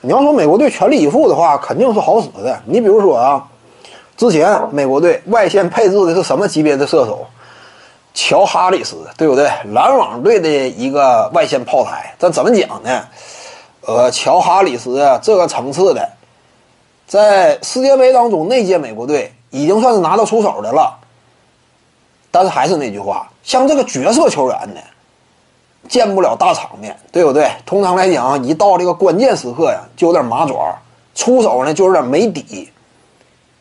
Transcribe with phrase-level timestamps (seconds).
[0.00, 2.60] 你要说美国队全力以赴的话，肯定是好使的。
[2.64, 3.44] 你比如说啊，
[4.16, 7.26] 之前美国队外线配置的是什么级别的射手？
[8.14, 9.48] 乔哈里斯，对不对？
[9.72, 12.14] 篮网队的一个外线炮台。
[12.18, 13.04] 但怎么讲呢？
[13.86, 16.08] 呃，乔哈里斯，这个层次的，
[17.06, 20.98] 在世界杯当中那届美国队已经算是拿得出手的了。
[22.30, 24.80] 但是还是那句话，像这个角色球员呢，
[25.88, 27.50] 见不了大场面，对不对？
[27.64, 30.76] 通常来讲，一到这个关键时刻呀，就有点麻爪，
[31.14, 32.70] 出手呢就有点没底。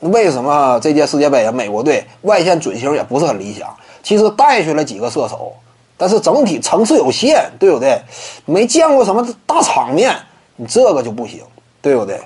[0.00, 3.68] 为什么这届世界杯啊，美国队外线准星也不是很理想？
[4.02, 5.52] 其实带去了几个射手，
[5.96, 8.00] 但是整体层次有限，对不对？
[8.44, 10.14] 没见过什么大场面，
[10.56, 11.40] 你这个就不行，
[11.82, 12.20] 对不对？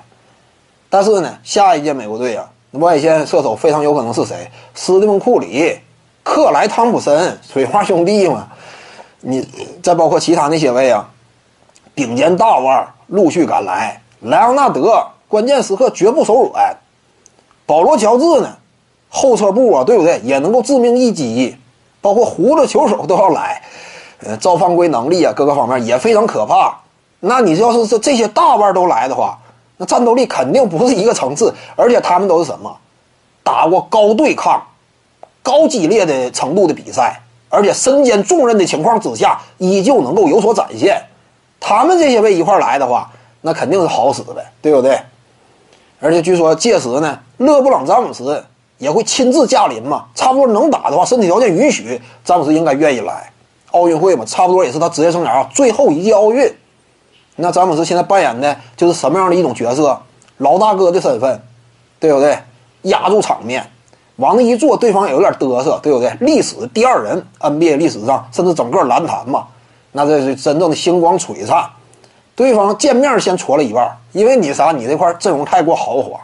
[0.89, 4.49] 但是呢，下一届美国队啊，外线射手非常有可能是谁？
[4.73, 5.79] 斯蒂芬·库里。
[6.27, 8.47] 克莱·汤普森，水花兄弟嘛，
[9.21, 9.47] 你
[9.85, 11.07] 再包括其他那些位啊，
[11.93, 14.01] 顶尖大腕陆续赶来。
[14.21, 16.75] 莱昂纳德关键时刻绝不手软，
[17.67, 18.57] 保罗·乔治呢，
[19.09, 20.19] 后撤步啊，对不对？
[20.23, 21.55] 也能够致命一击。
[22.01, 23.61] 包括胡子球手都要来，
[24.23, 26.79] 呃，造犯规能力啊，各个方面也非常可怕。
[27.19, 29.37] 那你要是这这些大腕都来的话，
[29.77, 31.53] 那战斗力肯定不是一个层次。
[31.75, 32.75] 而且他们都是什么？
[33.43, 34.63] 打过高对抗。
[35.43, 37.21] 高激烈的程度的比赛，
[37.55, 41.01] 而且身兼重任的情况之下，依旧能够有所展现。
[41.59, 43.09] 他们这些位一块来的话，
[43.41, 44.99] 那肯定是好使的，对不对？
[46.01, 48.43] 而且据说届时呢，勒布朗詹姆斯
[48.77, 53.31] 也会亲自驾临嘛，差不多能打的话，身体条件允许，詹姆斯应该愿意来
[53.71, 56.53] 奥运会嘛，差不多也是他职业生涯最后一届奥运。
[57.37, 59.99] 那詹姆斯现在扮演的就是什么样的一种角色？
[60.37, 61.41] 老大哥的身份，
[61.99, 62.37] 对不对？
[62.83, 63.65] 压住场面。
[64.17, 66.15] 往那一坐，对方也有点嘚瑟，对不对？
[66.21, 69.47] 历史第二人，NBA 历史上，甚至整个篮坛嘛，
[69.91, 71.69] 那这是真正的星光璀璨。
[72.35, 74.71] 对方见面先戳了一半，因为你啥？
[74.71, 76.19] 你这块阵容太过豪华，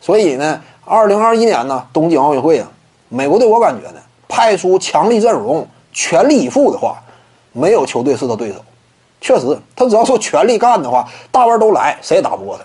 [0.00, 2.68] 所以呢，二零二一年呢，东京奥运会啊，
[3.08, 7.02] 美国队我感觉呢，派出强力阵容，全力以赴的话，
[7.52, 8.56] 没有球队是他对手。
[9.20, 12.64] 确实，他只要说全力干的话，大腕都来，谁也打不过他。